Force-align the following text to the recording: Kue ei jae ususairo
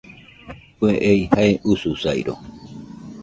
Kue 0.77 0.93
ei 1.09 1.21
jae 1.31 1.51
ususairo 1.73 2.35